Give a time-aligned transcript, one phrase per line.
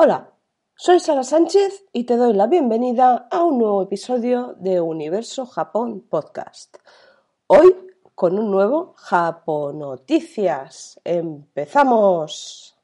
[0.00, 0.32] Hola,
[0.76, 6.06] soy Sara Sánchez y te doy la bienvenida a un nuevo episodio de Universo Japón
[6.08, 6.76] Podcast.
[7.48, 7.74] Hoy
[8.14, 11.00] con un nuevo Japonoticias.
[11.02, 12.77] ¡Empezamos!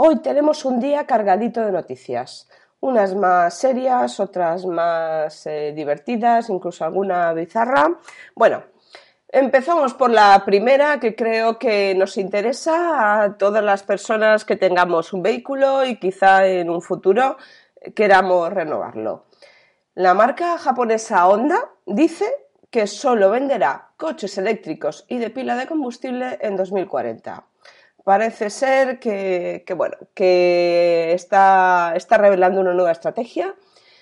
[0.00, 2.48] Hoy tenemos un día cargadito de noticias,
[2.78, 7.98] unas más serias, otras más eh, divertidas, incluso alguna bizarra.
[8.36, 8.62] Bueno,
[9.26, 15.12] empezamos por la primera que creo que nos interesa a todas las personas que tengamos
[15.12, 17.36] un vehículo y quizá en un futuro
[17.96, 19.24] queramos renovarlo.
[19.96, 22.24] La marca japonesa Honda dice
[22.70, 27.48] que solo venderá coches eléctricos y de pila de combustible en 2040
[28.04, 33.54] parece ser que, bueno, que está, está revelando una nueva estrategia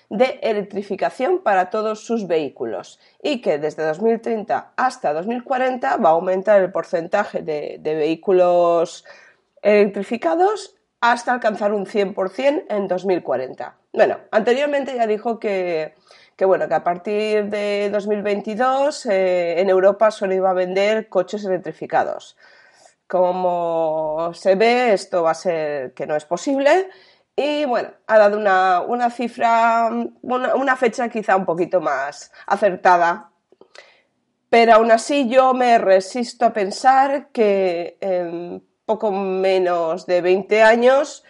[0.09, 6.61] de electrificación para todos sus vehículos y que desde 2030 hasta 2040 va a aumentar
[6.61, 9.03] el porcentaje de, vehículos
[9.61, 13.75] electrificados hasta alcanzar un 100% en 2040.
[13.91, 15.93] Bueno, anteriormente ya dijo que,
[16.39, 22.37] bueno, que a partir de 2022 eh, en Europa solo iba a vender coches electrificados.
[23.07, 26.89] Como se ve, esto va a ser que no es posible.
[27.35, 28.37] Y bueno, ha dado
[28.87, 29.89] una, cifra,
[30.21, 33.31] una, fecha quizá un poquito más acertada.
[34.49, 41.23] Pero aún así yo me resisto a pensar que en poco menos de 20 años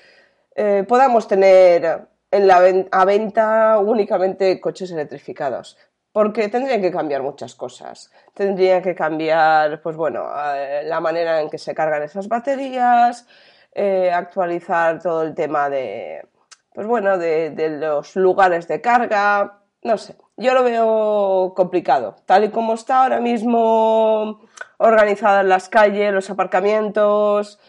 [0.55, 5.77] eh, podamos tener en la, a venta únicamente coches electrificados
[6.17, 8.11] porque tendrían que cambiar muchas cosas.
[8.33, 13.27] Tendría que cambiar, pues bueno, eh, la manera en que se cargan esas baterías,
[13.71, 16.27] eh, actualizar todo el tema de,
[16.73, 20.15] pues bueno, de, los lugares de carga, no sé.
[20.37, 22.15] Yo lo veo complicado.
[22.25, 24.41] Tal y como está ahora mismo
[24.77, 27.59] organizadas las calles, los aparcamientos,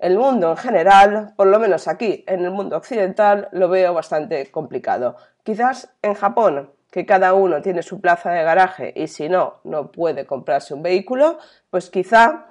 [0.00, 4.50] el mundo en general, por lo menos aquí, en el mundo occidental, lo veo bastante
[4.50, 5.14] complicado.
[5.44, 9.90] Quizás en Japón que cada uno tiene su plaza de garaje y si no, no
[9.90, 11.38] puede comprarse un vehículo,
[11.70, 12.48] pues quizá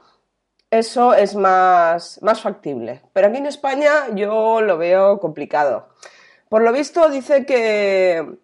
[0.71, 3.03] eso es más, más factible.
[3.13, 5.89] Pero aquí en España yo lo veo complicado.
[6.49, 8.39] Por lo visto dice que,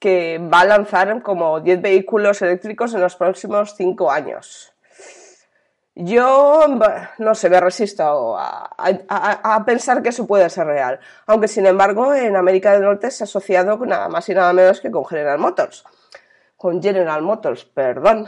[0.00, 4.71] que va a lanzar como 10 vehículos eléctricos en los próximos 5 años.
[5.94, 6.64] Yo,
[7.18, 11.00] no sé, me resisto a, pensar que eso puede ser real.
[11.26, 14.52] Aunque, sin embargo, en América del Norte se ha asociado con nada más y nada
[14.52, 15.84] menos que con General Motors.
[16.56, 18.26] Con General Motors, perdón.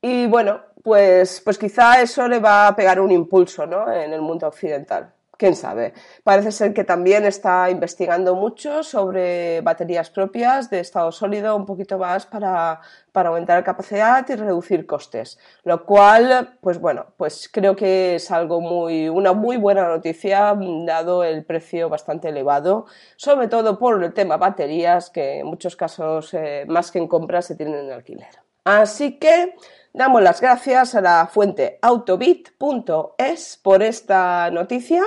[0.00, 3.90] Y bueno, pues, pues quizá eso le va a pegar un impulso ¿no?
[3.92, 5.94] en el mundo occidental quién sabe.
[6.22, 11.98] Parece ser que también está investigando mucho sobre baterías propias de estado sólido, un poquito
[11.98, 12.80] más para,
[13.12, 15.38] aumentar la capacidad y reducir costes.
[15.64, 20.56] Lo cual, pues bueno, pues creo que es algo muy, una muy buena noticia,
[20.86, 22.86] dado el precio bastante elevado,
[23.16, 27.42] sobre todo por el tema baterías, que en muchos casos, eh, más que en compra,
[27.42, 28.28] se tienen en alquiler.
[28.64, 29.54] Así que
[29.96, 35.04] Damos las gracias a la fuente autobit.es por esta noticia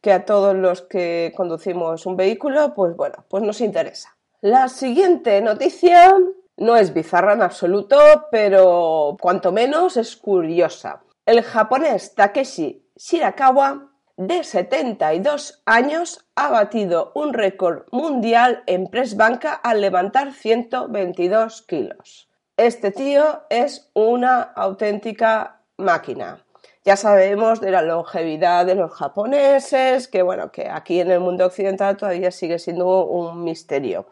[0.00, 4.16] que a todos los que conducimos un vehículo, pues bueno, pues nos interesa.
[4.40, 6.14] La siguiente noticia
[6.56, 7.98] no es bizarra en absoluto,
[8.30, 11.02] pero cuanto menos es curiosa.
[11.26, 19.52] El japonés Takeshi Shirakawa, de 72 años, ha batido un récord mundial en press banca
[19.52, 22.29] al levantar 122 kilos.
[22.60, 26.44] Este tío es una auténtica máquina.
[26.84, 31.46] Ya sabemos de la longevidad de los japoneses, que bueno, que aquí en el mundo
[31.46, 34.08] occidental todavía sigue siendo un misterio.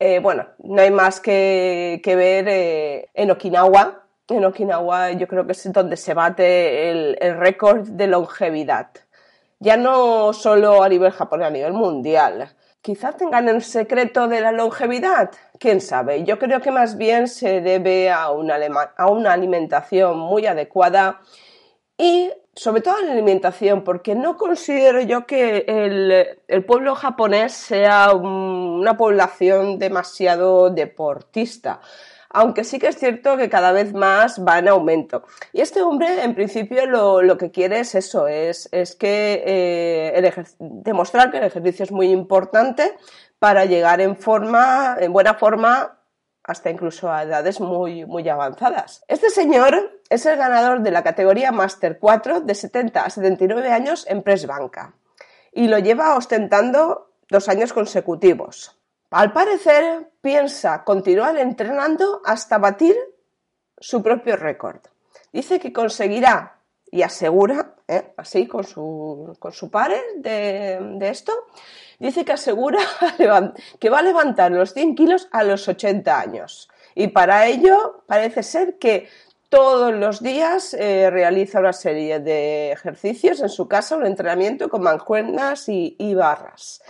[0.00, 4.02] Eh, bueno, no hay más que, ver eh, en Okinawa.
[4.28, 8.88] En Okinawa yo creo que es donde se bate el, el récord de longevidad.
[9.60, 12.56] Ya no solo a nivel japonés, a nivel mundial.
[12.80, 16.24] Quizá tengan el secreto de la longevidad, quién sabe.
[16.24, 21.20] Yo creo que más bien se debe a una, alimentación muy adecuada
[21.96, 25.64] y sobre todo la alimentación, porque no considero yo que
[26.48, 31.80] el pueblo japonés sea una población demasiado deportista
[32.30, 35.24] aunque sí que es cierto que cada vez más va en aumento.
[35.52, 41.38] Y este hombre, en principio, lo, que quiere es eso, es, que eh, demostrar que
[41.38, 42.96] el ejercicio es muy importante
[43.38, 45.98] para llegar en forma, en buena forma
[46.44, 49.04] hasta incluso a edades muy, muy avanzadas.
[49.06, 54.06] Este señor es el ganador de la categoría Master 4 de 70 a 79 años
[54.08, 54.94] en Press Banca
[55.52, 58.77] y lo lleva ostentando dos años consecutivos.
[59.10, 62.94] Al parecer, piensa continuar entrenando hasta batir
[63.78, 64.80] su propio récord.
[65.32, 66.58] Dice que conseguirá
[66.90, 68.12] y asegura, ¿eh?
[68.16, 71.32] así con su, con su pares de, de, esto,
[71.98, 72.80] dice que asegura
[73.80, 76.68] que va a levantar los 100 kilos a los 80 años.
[76.94, 79.08] Y para ello parece ser que
[79.48, 84.82] todos los días eh, realiza una serie de ejercicios en su casa, un entrenamiento con
[84.82, 86.82] mancuernas y, y barras.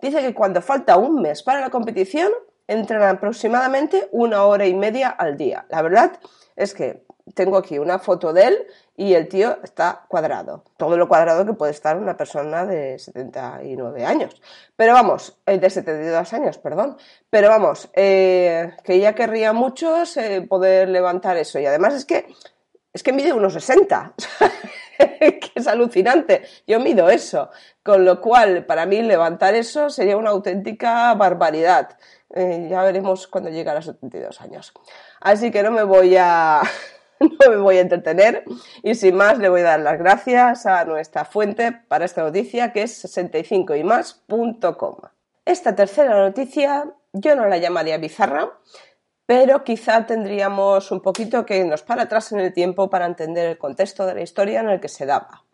[0.00, 2.30] Dice que cuando falta un mes para la competición,
[2.66, 5.66] entrena aproximadamente una hora y media al día.
[5.70, 6.12] La verdad
[6.54, 7.02] es que
[7.34, 8.66] tengo aquí una foto de él
[8.96, 10.64] y el tío está cuadrado.
[10.76, 14.40] Todo lo cuadrado que puede estar una persona de 79 años.
[14.76, 16.96] Pero vamos, eh, de 72 años, perdón.
[17.30, 21.58] Pero vamos, eh, que ella querría mucho eh, poder levantar eso.
[21.58, 22.26] Y además es que,
[22.92, 24.14] es que mide unos 60.
[25.18, 26.42] que es alucinante.
[26.66, 27.50] Yo mido eso.
[27.82, 31.96] Con lo cual, para mí levantar eso sería una auténtica barbaridad.
[32.34, 34.72] ya veremos cuando llegue a los 72 años.
[35.20, 36.62] Así que no me voy a
[37.20, 38.44] no me voy a entretener
[38.82, 42.72] y sin más le voy a dar las gracias a nuestra fuente para esta noticia
[42.72, 44.96] que es 65ymas.com.
[45.44, 48.52] Esta tercera noticia yo no la llamaría bizarra,
[49.28, 53.58] pero quizá tendríamos un poquito que nos para atrás en el tiempo para entender el
[53.58, 55.44] contexto de la historia en el que se daba.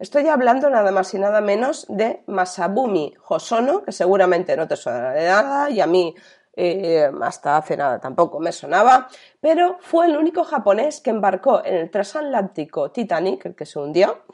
[0.00, 5.12] Estoy hablando nada más y nada menos de Masabumi Hosono, que seguramente no te suena
[5.12, 6.12] de nada y a mí
[6.56, 9.06] eh, hasta hace nada tampoco me sonaba,
[9.40, 14.24] pero fue el único japonés que embarcó en el transatlántico Titanic, el que se hundió,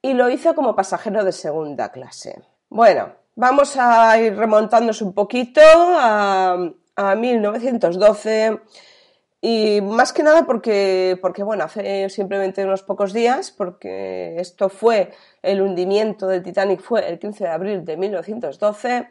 [0.00, 2.40] y lo hizo como pasajero de segunda clase.
[2.68, 6.56] Bueno, vamos a ir remontándonos un poquito a,
[6.96, 8.60] 1912
[9.40, 15.12] y más que nada porque, porque, bueno, hace simplemente unos pocos días, porque esto fue,
[15.42, 19.08] el hundimiento del Titanic fue el 15 de abril de 1912,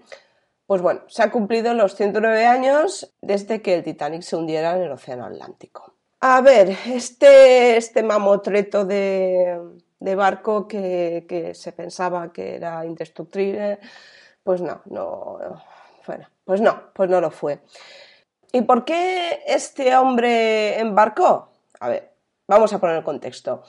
[0.66, 4.84] pues bueno, se han cumplido los 109 años desde que el Titanic se hundiera en
[4.84, 5.94] el Océano Atlántico.
[6.22, 9.60] A ver, este, este mamotreto de,
[10.00, 13.80] barco que, se pensaba que era indestructible,
[14.44, 15.38] pues no, no,
[16.08, 17.60] bueno, pues no, pues no lo fue.
[18.52, 21.50] ¿Y por qué este hombre embarcó?
[21.80, 22.14] A ver,
[22.48, 23.64] vamos a poner el contexto.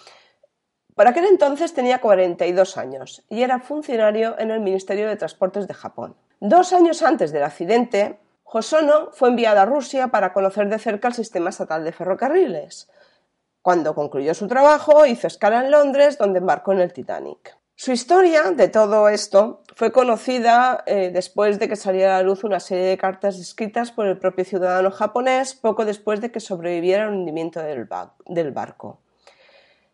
[0.94, 5.74] Por aquel entonces tenía 42 años y era funcionario en el Ministerio de Transportes de
[5.74, 6.16] Japón.
[6.40, 11.14] Dos años antes del accidente, Hosono fue enviado a Rusia para conocer de cerca el
[11.14, 12.88] sistema estatal de ferrocarriles.
[13.60, 17.58] Cuando concluyó su trabajo, hizo escala en Londres, donde embarcó en el Titanic.
[17.78, 22.42] Su historia de todo esto fue conocida eh, después de que saliera a la luz
[22.42, 27.04] una serie de cartas escritas por el propio ciudadano japonés poco después de que sobreviviera
[27.04, 29.00] al hundimiento del, barco.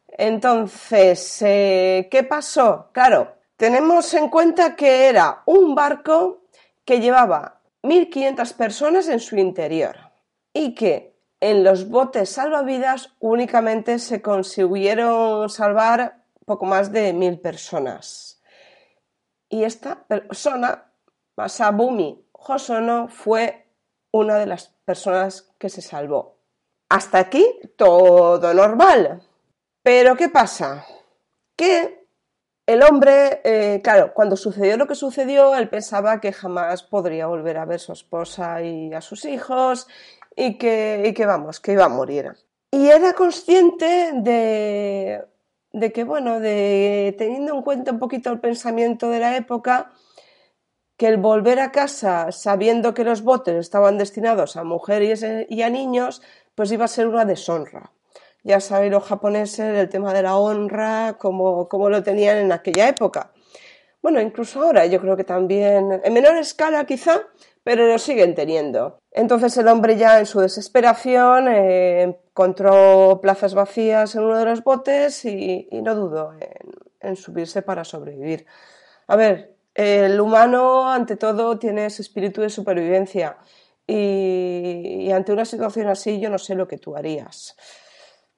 [0.06, 2.90] Entonces, eh, ¿qué pasó?
[2.92, 6.42] Claro, tenemos en cuenta que era un barco
[6.84, 9.96] que llevaba 1.500 personas en su interior
[10.52, 18.40] y que en los botes salvavidas únicamente se consiguieron salvar poco más de 1.000 personas.
[19.48, 20.92] Y esta persona,
[21.36, 23.66] Masabumi Hosono, fue
[24.12, 26.36] una de las personas que se salvó.
[26.88, 27.46] Hasta aquí
[27.76, 29.22] todo normal.
[29.82, 30.86] Pero ¿qué pasa?
[31.56, 32.06] Que
[32.66, 37.58] el hombre, eh, claro, cuando sucedió lo que sucedió, él pensaba que jamás podría volver
[37.58, 39.88] a ver a su esposa y a sus hijos
[40.36, 42.36] y que, que vamos, que iba a morir.
[42.70, 45.24] Y era consciente de,
[45.72, 49.92] de que, bueno, de teniendo en cuenta un poquito el pensamiento de la época,
[50.96, 55.70] que el volver a casa sabiendo que los botes estaban destinados a mujeres y a
[55.70, 56.22] niños,
[56.54, 57.92] pues iba a ser una deshonra
[58.44, 63.32] ya sabéis los japoneses el tema de la honra, como, lo tenían en aquella época.
[64.02, 67.22] Bueno, incluso ahora yo creo que también, en menor escala quizá,
[67.64, 68.98] pero lo siguen teniendo.
[69.10, 74.64] Entonces el hombre ya en su desesperación eh, encontró plazas vacías en uno de los
[74.64, 76.32] botes y, no dudó
[77.00, 78.46] en, subirse para sobrevivir.
[79.06, 83.38] A ver, el humano ante todo tiene ese espíritu de supervivencia
[83.86, 87.56] y ante una situación así yo no sé lo que tú harías.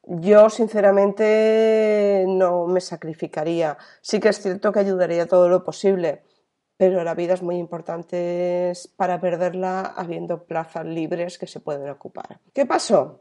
[0.07, 3.79] Yo, sinceramente, no me sacrificaría.
[4.03, 6.23] Sí que es cierto que ayudaría todo lo posible,
[6.77, 12.41] pero la vida es muy importante para perderla habiendo plazas libres que se pueden ocupar.
[12.53, 13.21] ¿Qué pasó?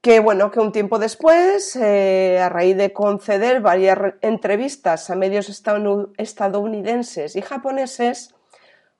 [0.00, 5.48] Que bueno, que un tiempo después, eh, a raíz de conceder varias entrevistas a medios
[5.48, 8.34] estadounidenses y japoneses,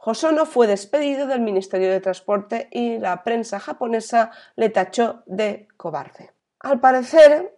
[0.07, 6.33] Hosono fue despedido del Ministerio de Transporte y la prensa japonesa le tachó de cobarde.
[6.61, 7.55] Al parecer,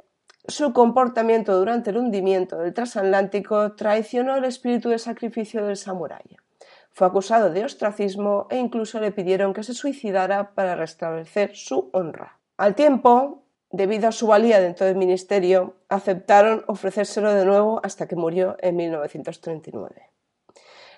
[0.49, 6.37] su comportamiento durante el hundimiento del transatlántico traicionó el espíritu de sacrificio del samurái.
[6.93, 12.39] Fue acusado de ostracismo e incluso le pidieron que se suicidara para restablecer su honra.
[12.57, 18.17] Al tiempo, debido a su valía dentro del ministerio, aceptaron ofrecérselo de nuevo hasta que
[18.17, 20.11] murió en 1939,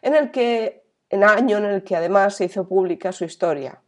[0.02, 3.80] en el que en año en el que además se hizo pública su historia,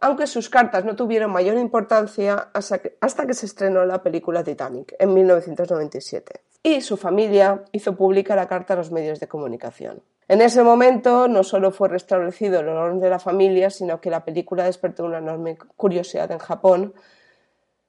[0.00, 5.14] aunque sus cartas no tuvieron mayor importancia hasta que, se estrenó la película Titanic en
[5.14, 10.02] 1997 y su familia hizo pública la carta a los medios de comunicación.
[10.28, 14.24] En ese momento no solo fue restablecido el honor de la familia, sino que la
[14.24, 16.94] película despertó una enorme curiosidad en Japón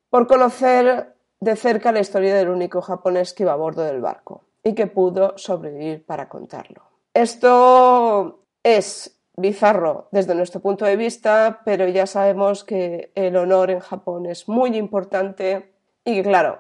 [0.10, 4.44] por conocer de cerca la historia del único japonés que iba a bordo del barco
[4.64, 6.84] y que pudo sobrevivir para contarlo.
[7.14, 13.80] Esto es bizarro desde nuestro punto de vista, pero ya sabemos que el honor en
[13.80, 16.60] Japón es muy importante y que, claro,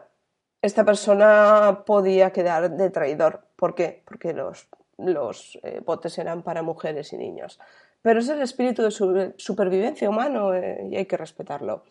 [0.62, 3.48] esta persona podía quedar de traidor.
[3.56, 4.04] ¿Por qué?
[4.06, 4.68] Porque los,
[4.98, 7.60] los eh, botes eran para mujeres y niños.
[8.02, 11.84] Pero es el espíritu de supervivencia humano eh, y hay que respetarlo.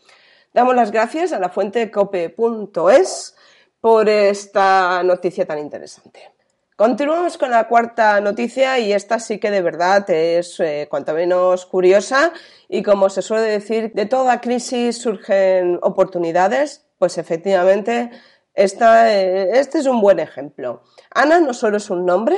[0.55, 3.37] Damos las gracias a la fuente cope.es
[3.81, 6.37] por esta noticia tan interesante.
[6.77, 11.65] Continuamos con la cuarta noticia y esta sí que de verdad es eh, cuanto menos
[11.65, 12.35] curiosa
[12.69, 18.11] y como se suele decir, de toda crisis surgen oportunidades, pues efectivamente
[18.53, 20.83] esta, eh, este es un buen ejemplo.
[21.15, 22.37] Ana no solo es un nombre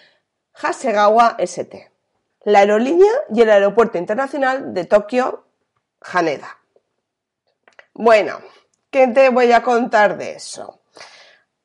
[0.53, 1.91] Hasegawa ST,
[2.43, 5.45] la aerolínea y el aeropuerto internacional de Tokio
[6.01, 6.57] Haneda.
[7.93, 8.39] Bueno,
[8.91, 10.81] ¿Qué te voy a contar de eso?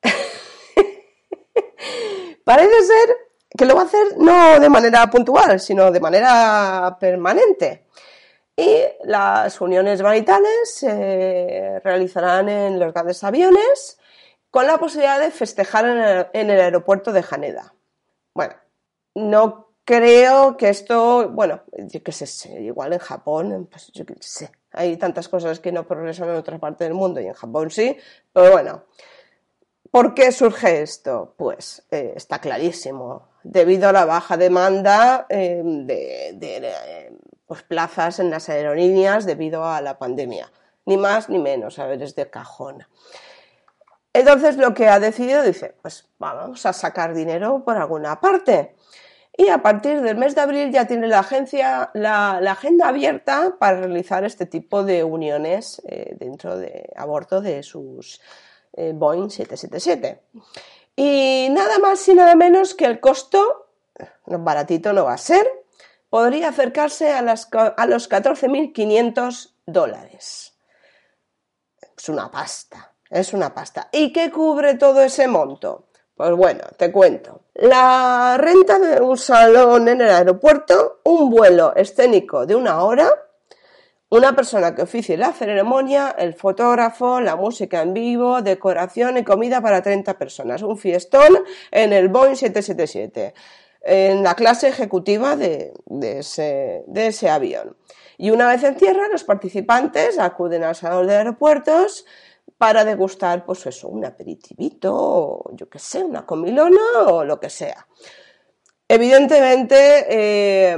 [2.45, 3.17] Parece ser
[3.59, 7.89] que lo va a hacer no de manera puntual, sino de manera permanente.
[8.57, 13.99] Y las uniones maritales se realizarán en los grandes aviones
[14.51, 17.75] con la posibilidad de festejar en el, aeropuerto de Haneda.
[18.35, 18.55] Bueno,
[19.17, 24.53] no creo que esto, bueno, yo qué sé, igual en Japón, pues yo qué sé,
[24.77, 27.97] hay tantas cosas que no progresan en otra parte del mundo y en Japón sí,
[28.33, 28.85] pero bueno.
[29.91, 31.35] ¿Por qué surge esto?
[31.39, 33.29] Pues eh, está clarísimo.
[33.43, 37.13] Debido a la baja demanda eh, de,
[37.47, 40.53] pues, plazas en las aerolíneas debido a la pandemia.
[40.85, 42.87] Ni más ni menos, a ver, es de cajón.
[44.13, 48.76] Entonces lo que ha decidido dice, pues vamos a sacar dinero por alguna parte
[49.37, 53.81] y a partir del mes de abril ya tiene la agencia la, agenda abierta para
[53.81, 58.21] realizar este tipo de uniones eh, dentro de a bordo de sus
[58.73, 60.23] eh, Boeing 777.
[60.97, 63.69] Y nada más y nada menos que el costo,
[64.25, 65.47] baratito no va a ser,
[66.09, 70.55] podría acercarse a, las, a los 14.500 dólares.
[71.97, 73.89] Es una pasta, es una pasta.
[73.93, 75.89] ¿Y qué cubre todo ese monto?
[76.17, 77.43] Pues bueno, te cuento.
[77.55, 83.11] La renta de un salón en el aeropuerto, un vuelo escénico de una hora,
[84.09, 89.61] una persona que oficie la ceremonia, el fotógrafo, la música en vivo, decoración y comida
[89.61, 90.63] para 30 personas.
[90.63, 91.39] Un fiestón
[91.71, 93.35] en el Boeing 777,
[93.83, 97.77] en la clase ejecutiva de, ese, de ese avión.
[98.17, 102.07] Y una vez en tierra, los participantes acuden al salón de aeropuertos,
[102.59, 107.51] para degustar, pues eso, un aperitivito, o yo qué sé, una comilona o lo que
[107.51, 107.87] sea.
[108.89, 110.77] Evidentemente, eh,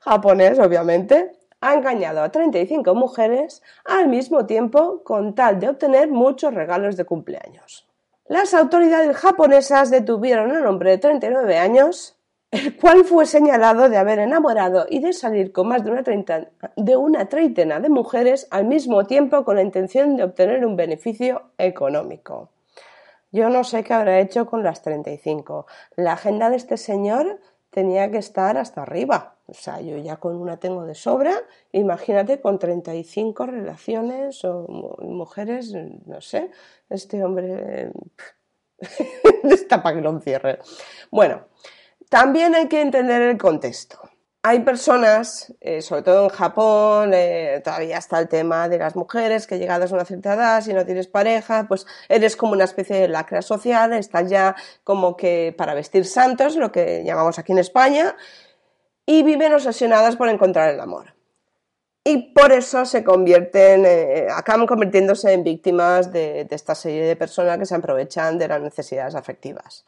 [0.00, 6.52] japonés, obviamente, ha engañado a 35 mujeres al mismo tiempo con tal de obtener muchos
[6.52, 7.88] regalos de cumpleaños.
[8.26, 12.18] Las autoridades japonesas detuvieron a un hombre de 39 años,
[12.50, 16.02] el cual fue señalado de haber enamorado y de salir con más de una,
[16.76, 21.42] de una treintena de mujeres al mismo tiempo con la intención de obtener un beneficio
[21.58, 22.50] económico.
[23.30, 25.66] Yo no sé qué habrá hecho con las 35.
[25.96, 27.38] La agenda de este señor
[27.72, 29.36] tenía que estar hasta arriba.
[29.46, 31.34] O sea, yo ya con una tengo de sobra,
[31.72, 34.66] imagínate con 35 relaciones o
[35.00, 35.74] mujeres,
[36.06, 36.50] no sé,
[36.88, 37.90] este hombre
[39.44, 40.58] está para que lo encierre.
[41.10, 41.46] Bueno,
[42.08, 44.11] también hay que entender el contexto
[44.44, 49.46] hay personas, eh, sobre todo en Japón, eh, todavía está el tema de las mujeres
[49.46, 52.96] que llegadas a una cierta edad, si no tienes pareja, pues eres como una especie
[52.96, 57.58] de lacra social, estás ya como que para vestir santos, lo que llamamos aquí en
[57.58, 58.16] España,
[59.06, 61.14] y viven obsesionadas por encontrar el amor.
[62.04, 67.58] Y por eso se convierten, eh, acaban convirtiéndose en víctimas de esta serie de personas
[67.58, 69.84] que se aprovechan de las necesidades afectivas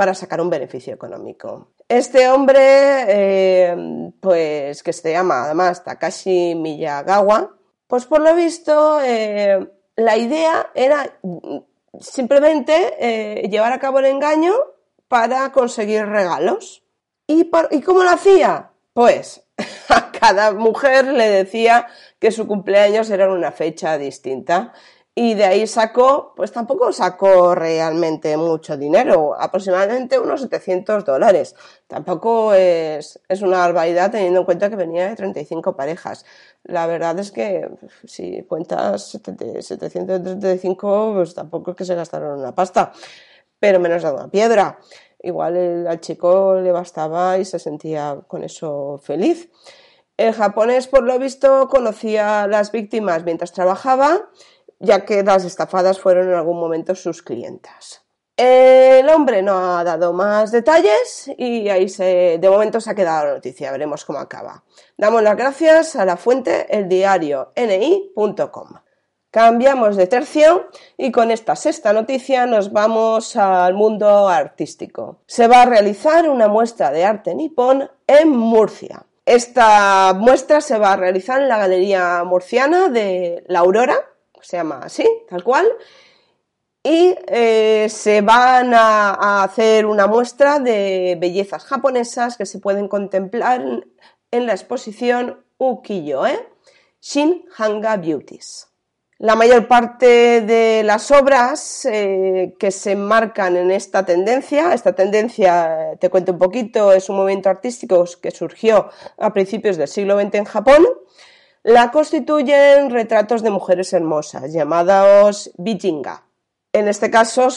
[0.00, 1.72] para sacar un beneficio económico.
[1.86, 2.62] Este hombre,
[3.06, 3.76] eh,
[4.18, 7.54] pues que se llama además Takashi Miyagawa,
[7.86, 11.18] pues por lo visto eh, la idea era
[12.00, 14.54] simplemente eh, llevar a cabo el engaño
[15.06, 16.82] para conseguir regalos.
[17.26, 18.70] ¿Y, ¿Y cómo lo hacía?
[18.94, 19.46] Pues
[19.90, 21.88] a cada mujer le decía
[22.18, 24.72] que su cumpleaños era una fecha distinta
[25.14, 31.56] y de ahí sacó, pues tampoco sacó realmente mucho dinero, aproximadamente unos 700 dólares.
[31.88, 36.24] Tampoco es, es una barbaridad teniendo en cuenta que venía de 35 parejas.
[36.62, 37.68] La verdad es que
[38.04, 42.92] si cuentas 735, pues tampoco es que se gastaron una pasta,
[43.58, 44.78] pero menos de una piedra.
[45.22, 49.50] Igual al chico le bastaba y se sentía con eso feliz.
[50.16, 54.28] El japonés, por lo visto, conocía a las víctimas mientras trabajaba
[54.80, 58.02] ya que las estafadas fueron en algún momento sus clientas.
[58.36, 63.26] El hombre no ha dado más detalles y ahí se, de momento se ha quedado
[63.26, 64.64] la noticia, veremos cómo acaba.
[64.96, 68.68] Damos las gracias a la fuente eldiario.ni.com.
[69.30, 75.20] Cambiamos de tercio y con esta sexta noticia nos vamos al mundo artístico.
[75.26, 79.04] Se va a realizar una muestra de arte nipón en Murcia.
[79.26, 83.98] Esta muestra se va a realizar en la Galería Murciana de La Aurora,
[84.42, 85.66] se llama así, tal cual,
[86.82, 93.62] y eh, se van a, hacer una muestra de bellezas japonesas que se pueden contemplar
[94.30, 96.48] en, la exposición Ukiyo-e,
[97.02, 98.68] Shin Hanga Beauties.
[99.18, 105.98] La mayor parte de las obras eh, que se enmarcan en esta tendencia, esta tendencia,
[106.00, 110.36] te cuento un poquito, es un movimiento artístico que surgió a principios del siglo XX
[110.36, 110.86] en Japón,
[111.62, 116.24] la constituyen retratos de mujeres hermosas, llamados Bijinga.
[116.72, 117.48] En este caso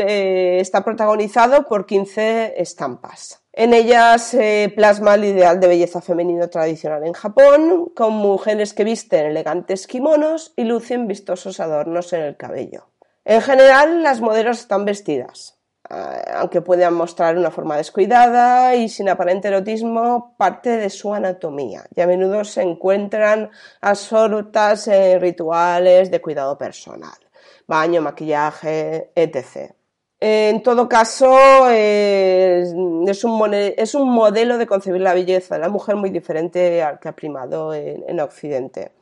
[0.00, 3.40] eh, está protagonizado por 15 estampas.
[3.52, 8.84] En ellas se plasma el ideal de belleza femenino tradicional en Japón, con mujeres que
[8.84, 12.88] visten elegantes kimonos y lucen vistosos adornos en el cabello.
[13.24, 15.53] En general, las modelos están vestidas, eh,
[15.88, 22.00] aunque puedan mostrar una forma descuidada y sin aparente erotismo, parte de su anatomía y
[22.00, 27.18] a menudo se encuentran absortas en rituales de cuidado personal,
[27.66, 29.72] baño, maquillaje, etc.
[30.20, 36.82] En todo caso, es, un, modelo de concebir la belleza de la mujer muy diferente
[36.82, 38.92] al que ha primado en Occidente.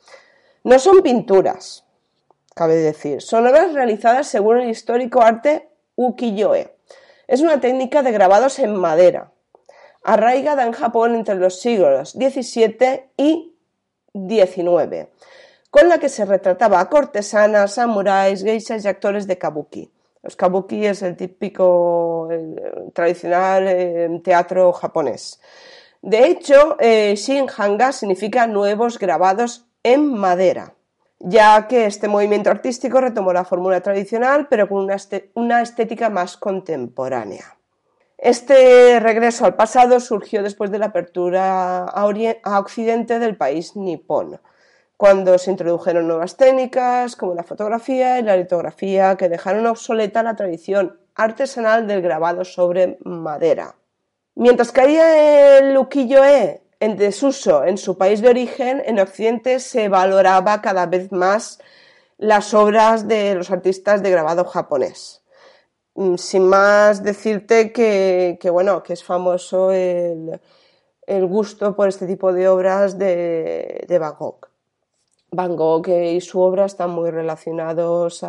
[0.64, 1.84] No son pinturas,
[2.54, 5.71] cabe decir, son obras realizadas según el histórico arte
[6.06, 6.76] ukiyo-e.
[7.26, 9.32] Es una técnica de grabados en madera,
[10.02, 13.56] arraigada en Japón entre los siglos XVII y
[14.12, 15.08] XIX,
[15.70, 19.90] con la que se retrataba a cortesanas, samuráis, geishas y actores de kabuki.
[20.22, 22.28] Los kabuki es el típico,
[22.92, 25.40] tradicional eh, teatro japonés.
[26.00, 30.74] De hecho, eh, Shin Hanga significa nuevos grabados en madera
[31.24, 34.88] ya que este movimiento artístico retomó la fórmula tradicional, pero con
[35.34, 37.56] una, estética más contemporánea.
[38.18, 44.40] Este regreso al pasado surgió después de la apertura a, Occidente del país nipón,
[44.96, 50.36] cuando se introdujeron nuevas técnicas como la fotografía y la litografía que dejaron obsoleta la
[50.36, 53.76] tradición artesanal del grabado sobre madera.
[54.34, 60.60] Mientras caía el ukiyo-e en desuso en su país de origen, en Occidente se valoraba
[60.60, 61.60] cada vez más
[62.18, 65.22] las obras de los artistas de grabado japonés.
[65.94, 70.40] Mm, sin más decirte que, bueno, que es famoso el,
[71.06, 74.48] gusto por este tipo de obras de, Van Gogh.
[75.30, 78.24] Van Gogh y su obra están muy relacionados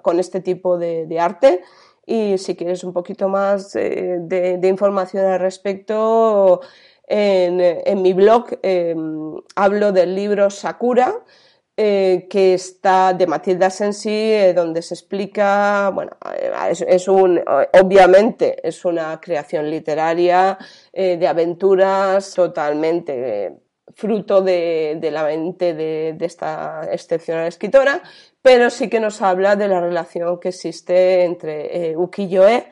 [0.00, 1.62] con este tipo de, arte
[2.06, 6.62] y si quieres un poquito más eh, de, información al respecto,
[7.08, 11.14] en, mi blog em, hablo del libro Sakura,
[11.80, 16.50] eh, que está de Matilda Sensi, eh, donde se explica, bueno, eh,
[16.88, 17.40] es, un,
[17.80, 20.58] obviamente es una creación literaria
[20.92, 23.52] de aventuras totalmente
[23.94, 28.02] fruto de, la mente de, esta excepcional escritora,
[28.42, 32.66] pero sí que nos habla de la relación que existe entre ukiyo-e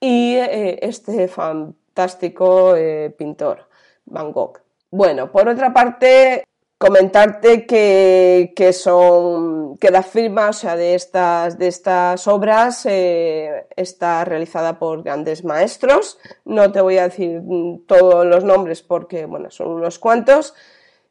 [0.00, 2.74] y este fantástico
[3.16, 3.67] pintor,
[4.10, 4.60] Gogh.
[4.90, 6.44] Bueno, por otra parte,
[6.78, 14.24] comentarte que, son que la firma o sea, de estas de estas obras eh, está
[14.24, 16.18] realizada por grandes maestros.
[16.44, 17.42] No te voy a decir
[17.86, 20.54] todos los nombres porque bueno son unos cuantos.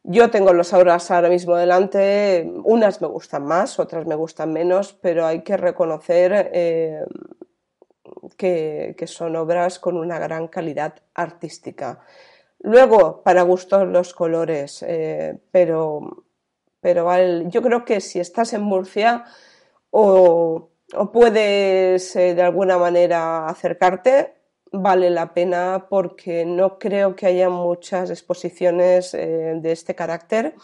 [0.04, 4.94] Yo tengo las obras ahora mismo delante unas me gustan más otras me gustan menos
[4.94, 7.04] pero hay que reconocer eh,
[8.36, 12.00] que son obras con una gran calidad artística
[12.60, 16.24] Luego, para gustos los colores, eh, pero,
[16.80, 17.08] pero
[17.48, 19.24] yo creo que si estás en Murcia
[19.90, 20.70] o,
[21.12, 24.34] puedes eh, de alguna manera acercarte,
[24.72, 30.54] vale la pena porque no creo que haya muchas exposiciones eh, de este carácter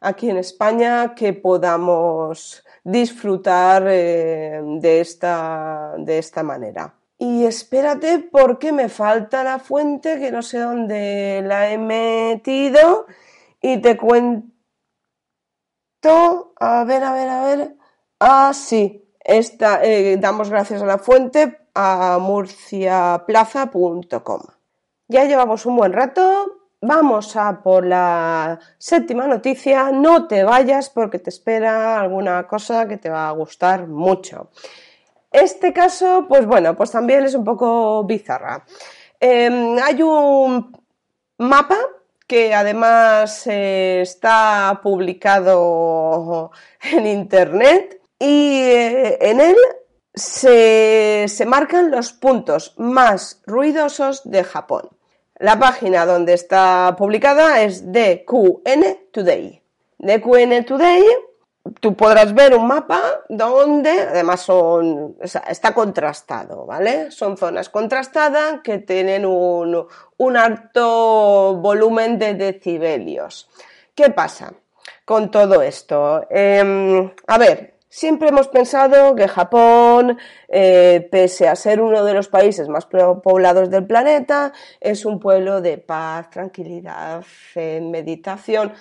[0.00, 6.94] aquí en España que podamos disfrutar de, esta, de esta manera.
[7.18, 13.06] Y espérate porque me falta la fuente que no sé dónde la he metido
[13.62, 14.52] y te cuento.
[16.60, 17.76] A ver, a ver, a ver.
[18.20, 19.02] Ah, sí.
[19.20, 24.40] Esta, eh, damos gracias a la fuente a murciaplaza.com.
[25.08, 26.52] Ya llevamos un buen rato.
[26.80, 29.90] Vamos a por la séptima noticia.
[29.90, 34.50] No te vayas porque te espera alguna cosa que te va a gustar mucho.
[35.36, 38.64] Este caso, pues bueno, pues también es un poco bizarra.
[39.20, 40.72] Em, hay un
[41.36, 41.76] mapa
[42.26, 49.56] que además eh, está publicado en internet y eh, en él
[50.14, 54.88] se, se, marcan los puntos más ruidosos de Japón.
[55.38, 59.62] La página donde está publicada es DQN Today.
[59.98, 61.04] DQN Today
[61.80, 64.46] tú podrás ver un mapa donde además
[65.48, 67.10] está contrastado, ¿vale?
[67.10, 73.48] Son zonas contrastadas que tienen un, alto volumen de decibelios.
[73.94, 74.52] ¿Qué pasa
[75.04, 76.26] con todo esto?
[76.30, 82.28] Em, a ver, siempre hemos pensado que Japón, eh, pese a ser uno de los
[82.28, 87.24] países más poblados del planeta, es un pueblo de paz, tranquilidad,
[87.54, 88.72] meditación.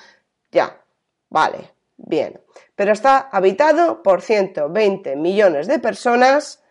[0.51, 0.81] Ya,
[1.29, 2.41] vale, Bien,
[2.75, 6.61] pero está habitado por 120 millones de personas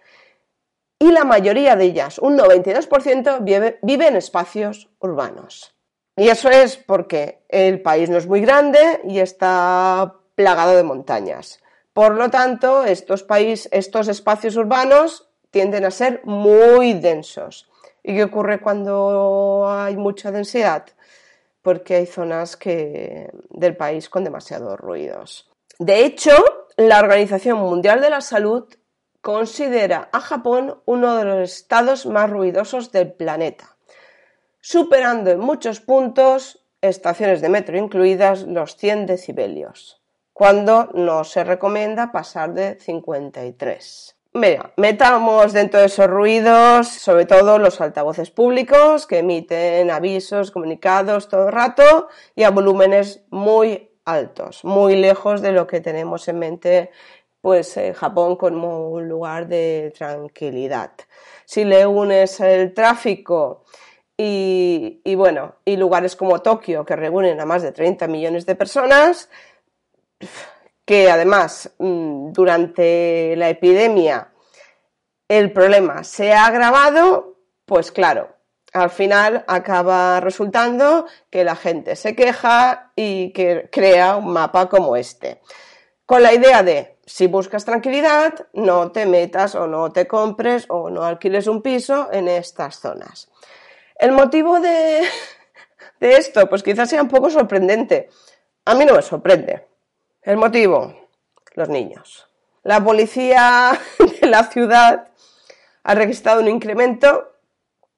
[0.98, 5.74] y la mayoría de ellas, un 92%, vive, en espacios urbanos.
[6.16, 11.60] Y eso es porque el país no es muy grande y está plagado de montañas.
[11.92, 13.26] Por lo tanto, estos,
[13.70, 17.70] estos espacios urbanos tienden a ser muy densos.
[18.02, 20.87] ¿Y qué ocurre cuando hay mucha densidad?
[21.64, 25.50] Porque hay zonas que, del país con demasiados ruidos.
[25.79, 26.31] De hecho,
[26.77, 28.68] la Organización Mundial de la Salud
[29.22, 33.79] considera a Japón uno de los estados más ruidosos del planeta,
[34.61, 40.03] superando en muchos puntos, estaciones de metro incluidas, los 100 decibelios,
[40.35, 44.13] cuando no se recomienda pasar de 53.
[44.37, 51.29] Mira, metamos dentro de esos ruidos, sobre todo los altavoces públicos que emiten avisos, comunicados
[51.29, 56.40] todo el rato y a volúmenes muy altos, muy lejos de lo que tenemos en
[56.40, 56.90] mente,
[57.40, 60.90] pues eh, Japón como un lugar de tranquilidad.
[61.44, 63.62] Si le unes el tráfico
[64.16, 68.57] y, y bueno, y lugares como Tokio que reúnen a más de 30 millones de
[68.57, 69.31] personas,
[70.85, 74.33] que además mm, durante la epidemia
[75.29, 78.37] el problema se ha agravado, pues claro,
[78.73, 84.97] al final acaba resultando que la gente se queja y que crea un mapa como
[84.97, 85.40] este.
[86.05, 90.90] Con la idea de, si buscas tranquilidad, no te metas o no te compres o
[90.90, 93.31] no alquiles un piso en estas zonas.
[93.97, 95.03] El motivo de,
[96.01, 98.11] de esto, pues quizás sea un poco sorprendente.
[98.66, 99.73] A mí no me sorprende.
[100.24, 100.94] El motivo,
[101.54, 102.26] los niños.
[102.62, 103.78] La policía
[104.20, 105.08] de la ciudad
[105.82, 107.30] ha registrado un incremento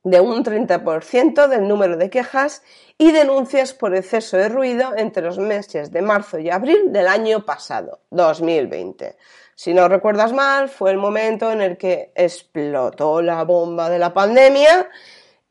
[0.02, 2.64] de un 30% del número de quejas
[2.98, 7.44] y denuncias por exceso de ruido entre los meses de marzo y abril del año
[7.44, 9.16] pasado, 2020.
[9.54, 14.12] Si no recuerdas mal, fue el momento en el que explotó la bomba de la
[14.12, 14.88] pandemia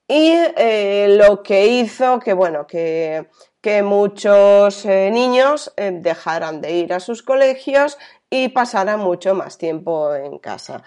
[0.07, 3.27] y eh, lo que hizo que, bueno, que,
[3.83, 7.97] muchos eh, niños eh, dejaran de ir a sus colegios
[8.29, 10.83] y pasaran mucho más tiempo en casa.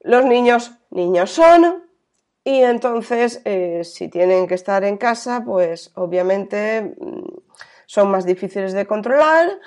[0.00, 1.88] Los niños, niños son,
[2.44, 7.24] y entonces, eh, si tienen que estar en casa, pues obviamente mm,
[7.84, 9.58] son más difíciles de controlar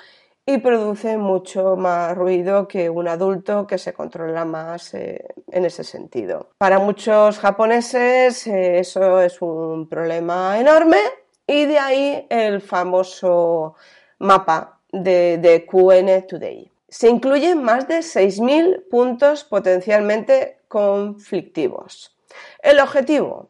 [0.45, 5.83] y producen mucho más ruido que un adulto que se controla más eh, en ese
[5.83, 6.49] sentido.
[6.57, 10.97] Para muchos japoneses eso es un problema enorme
[11.47, 13.75] y de ahí el famoso
[14.19, 16.71] mapa de, QN Today.
[16.87, 22.15] Se incluyen más de 6.000 puntos potencialmente conflictivos.
[22.61, 23.49] El objetivo,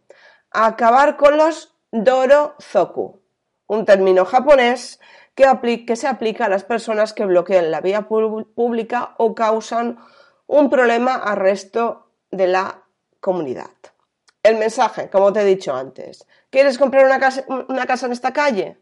[0.52, 3.20] acabar con los Doro-zoku,
[3.68, 5.00] un término japonés
[5.36, 9.98] que, se aplica a las personas que bloquean la vía pública o causan
[10.48, 12.84] un problema al resto de la
[13.20, 13.70] comunidad.
[14.44, 17.46] El mensaje, como te he dicho antes, ¿quieres comprar una casa,
[18.06, 18.78] en esta calle?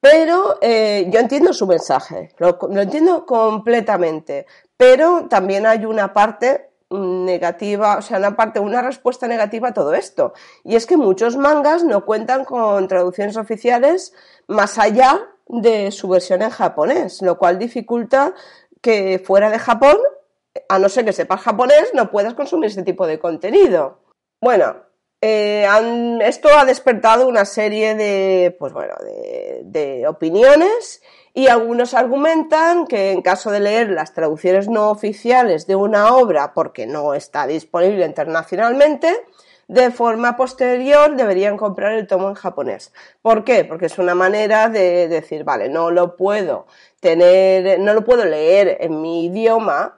[0.00, 7.98] Pero eh, yo entiendo su mensaje, lo, entiendo completamente, pero también hay una parte negativa,
[7.98, 10.34] o sea, una parte, una respuesta negativa a todo esto.
[10.62, 14.14] Y es que muchos mangas no cuentan con traducciones oficiales
[14.46, 18.34] más allá de su versión en japonés, lo cual dificulta
[18.80, 19.98] que fuera de Japón,
[20.68, 23.98] a no ser que sepas japonés, no puedas consumir este tipo de contenido.
[24.40, 24.76] Bueno,
[25.20, 25.66] eh,
[26.22, 31.02] esto ha despertado una serie de, pues bueno, de, opiniones
[31.34, 36.54] y algunos argumentan que en caso de leer las traducciones no oficiales de una obra
[36.54, 39.12] porque no está disponible internacionalmente,
[39.66, 42.92] de forma posterior deberían comprar el tomo en japonés.
[43.20, 43.64] ¿Por qué?
[43.64, 46.66] Porque es una manera de decir, vale, no lo puedo
[47.00, 49.97] tener, no lo puedo leer en mi idioma,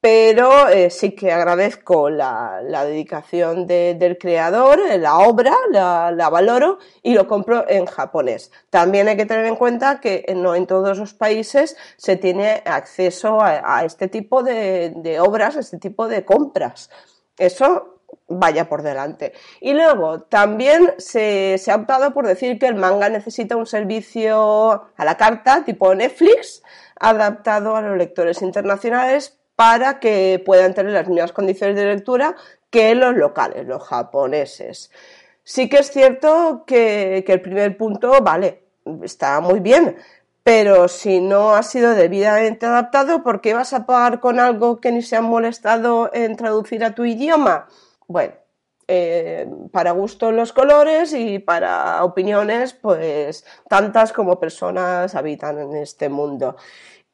[0.00, 7.26] pero eh, sí que agradezco la, dedicación del creador, la obra, la, valoro y lo
[7.26, 8.52] compro en japonés.
[8.70, 13.40] También hay que tener en cuenta que no en todos los países se tiene acceso
[13.40, 16.90] a, este tipo de, obras, a este tipo de compras.
[17.38, 19.32] Eso vaya por delante.
[19.60, 24.88] Y luego, también se, se, ha optado por decir que el manga necesita un servicio
[24.96, 26.62] a la carta, tipo Netflix,
[26.98, 32.36] adaptado a los lectores internacionales para que puedan tener las mismas condiciones de lectura
[32.70, 34.90] que los locales, los japoneses.
[35.42, 38.64] Sí que es cierto que, el primer punto, vale,
[39.02, 39.96] está muy bien,
[40.42, 44.92] pero si no ha sido debidamente adaptado, ¿por qué vas a pagar con algo que
[44.92, 47.68] ni se han molestado en traducir a tu idioma?
[48.06, 48.34] Bueno,
[48.88, 56.08] eh, para gustos los colores y para opiniones, pues tantas como personas habitan en este
[56.08, 56.56] mundo.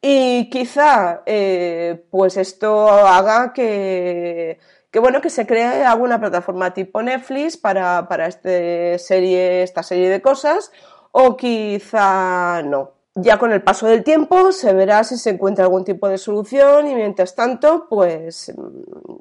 [0.04, 4.58] Y quizá, eh, pues esto haga que,
[5.00, 10.20] bueno, que se cree alguna plataforma tipo Netflix para, para este serie, esta serie de
[10.20, 10.72] cosas,
[11.12, 12.94] o quizá no.
[13.14, 16.88] Ya con el paso del tiempo se verá si se encuentra algún tipo de solución
[16.88, 18.52] y mientras tanto, pues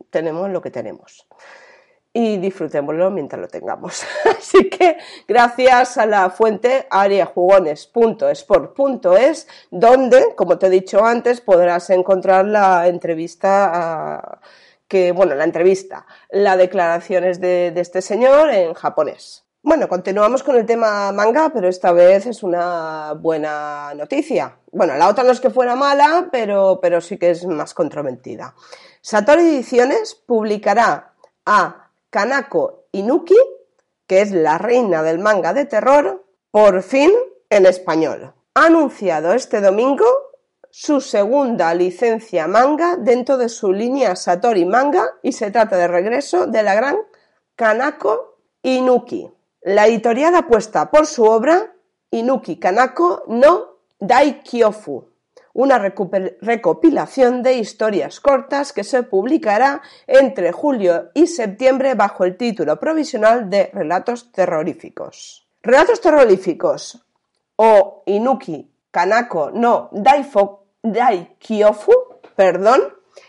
[0.10, 1.28] tenemos lo que tenemos
[2.14, 4.04] y disfrutémoslo mientras lo tengamos.
[4.38, 4.98] Así que
[5.28, 14.40] gracias a la fuente ariajugones.sport.es, donde, como te he dicho antes, podrás encontrar la entrevista
[14.88, 19.46] que, bueno, la entrevista, las declaraciones de, este señor en japonés.
[19.64, 24.58] Bueno, continuamos con el tema manga, pero esta vez es una buena noticia.
[24.72, 28.54] Bueno, la otra no es que fuera mala, pero, pero sí que es más controvertida.
[29.00, 31.14] Satori Ediciones publicará
[31.46, 31.81] a
[32.12, 33.38] Kanako Inuki,
[34.06, 37.10] que es la reina del manga de terror, por fin
[37.50, 38.34] en español.
[38.54, 40.06] Ha anunciado este domingo
[40.70, 46.48] su segunda licencia manga dentro de su línea Satori Manga y se trata de regreso
[46.48, 46.98] de la gran
[47.56, 49.30] Kanako Inuki.
[49.62, 51.74] La editorial apuesta por su obra
[52.10, 55.11] Inuki Kanako no Daikyofu,
[55.54, 62.80] una recopilación de historias cortas que se publicará entre julio y septiembre bajo el título
[62.80, 65.48] provisional de Relatos terroríficos.
[65.62, 67.06] Relatos terroríficos
[67.56, 69.90] o Inuki Kanako no
[70.84, 71.94] Daikyofu,
[72.36, 72.82] perdón,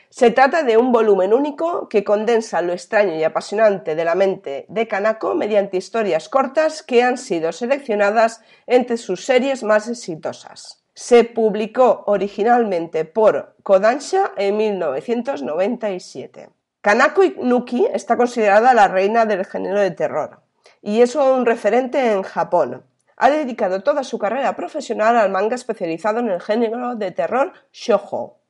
[0.09, 4.67] se trata de un volumen único que condensa lo extraño y apasionante de la mente
[4.69, 10.82] de Kanako mediante historias cortas que han sido seleccionadas entre sus series más exitosas.
[10.95, 16.51] Se publicó originalmente por Kodansha en 1997.
[16.83, 20.41] Kanako Inuki está considerada la reina del género de terror
[20.83, 22.85] y es un referente en Japón.
[23.17, 28.42] Ha dedicado toda su carrera profesional al manga especializado en el género de terror shoujo.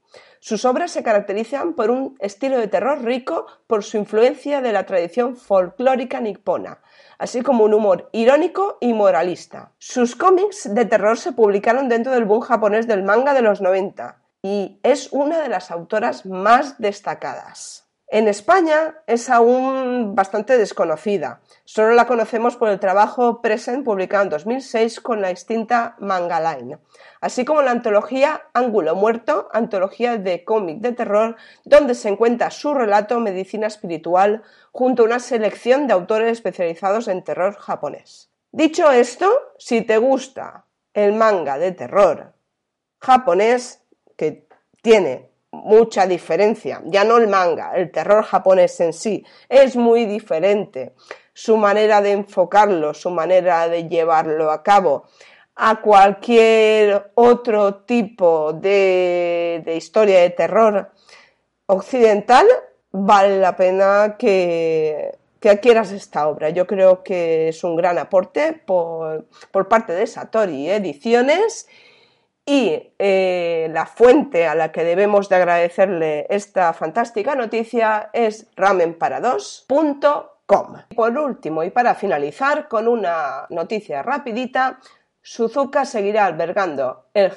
[0.44, 4.87] Sus obras se caracterizan por un estilo de terror rico por su influencia de la
[4.87, 6.83] tradición folclórica nipona,
[7.16, 9.70] así como un humor irónico y moralista.
[9.78, 14.20] Sus cómics de terror se publicaron dentro del boom japonés del manga de los 90
[14.42, 17.82] y es una de las autoras más destacadas.
[18.12, 21.40] En España es aún bastante desconocida.
[21.64, 26.77] Solo la conocemos por el trabajo Present publicado en 2006 con la extinta Manga Line,
[27.22, 32.75] así como la antología Ángulo Muerto, antología de cómic de terror, donde se encuentra su
[32.75, 38.31] relato Medicina Espiritual junto a una selección de autores especializados en terror japonés.
[38.51, 42.35] Dicho esto, si te gusta el manga de terror
[42.98, 43.81] japonés,
[44.18, 44.46] que
[44.83, 46.83] tiene mucha diferencia.
[46.87, 50.95] Ya no el manga, el terror japonés en sí es muy diferente.
[51.35, 55.05] Su manera de enfocarlo, su manera de llevarlo a cabo
[55.55, 60.93] a cualquier otro tipo de, historia de terror
[61.67, 62.47] occidental,
[62.91, 66.49] vale la pena que, que adquieras esta obra.
[66.51, 71.69] Yo creo que es un gran aporte por, por parte de Satori Ediciones
[72.44, 80.76] y eh, la fuente a la que debemos de agradecerle esta fantástica noticia es ramenparados.com.
[80.94, 84.81] Por último y para finalizar con una noticia rapidita,
[85.22, 87.33] Suzuka seguirá albergando el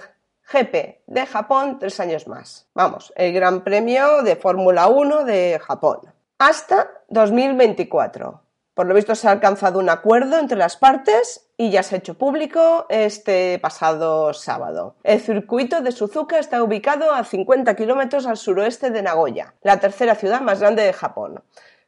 [0.51, 2.67] GP de Japón tres años más.
[2.73, 5.99] Vamos, el Gran Premio de Fórmula 1 de Japón.
[6.39, 8.41] Hasta 2024.
[8.73, 11.99] Por lo visto se ha alcanzado un acuerdo entre las partes y ya se ha
[11.99, 14.95] hecho público este pasado sábado.
[15.03, 20.15] El circuito de Suzuka está ubicado a 50 kilómetros al suroeste de Nagoya, la tercera
[20.15, 21.41] ciudad más grande de Japón.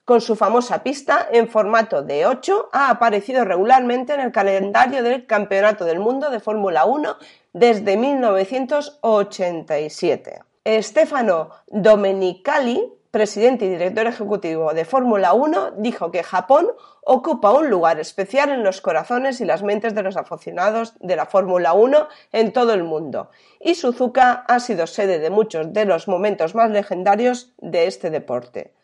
[0.06, 5.26] Con su famosa pista en formato de 8 ha aparecido regularmente en el calendario del
[5.26, 7.18] Campeonato del Mundo de Fórmula 1
[7.52, 10.44] desde 1987.
[10.82, 16.68] Stefano Domenicali presidente y director ejecutivo de Fórmula 1, dijo que Japón
[17.04, 21.26] ocupa un lugar especial en los corazones y las mentes de los aficionados de la
[21.26, 26.08] Fórmula 1 en todo el mundo, y Suzuka ha sido sede de muchos de los
[26.08, 28.76] momentos más legendarios de este deporte,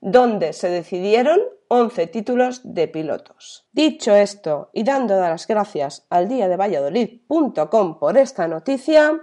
[0.00, 3.68] donde se decidieron 11 títulos de pilotos.
[3.70, 9.22] Dicho esto, y dando las gracias al día de Valladolid.com por esta noticia,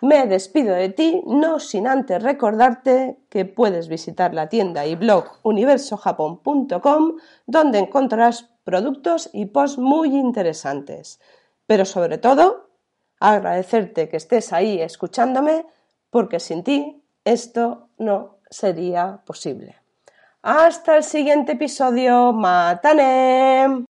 [0.00, 5.24] me despido de ti, no sin antes recordarte que puedes visitar la tienda y blog
[5.42, 7.16] universojapón.com
[7.46, 11.20] donde encontrarás productos y posts muy interesantes.
[11.66, 12.70] Pero sobre todo,
[13.20, 15.66] agradecerte que estés ahí escuchándome
[16.10, 19.76] porque sin ti esto no sería posible.
[20.42, 22.32] Hasta el siguiente episodio.
[22.32, 23.86] Matane.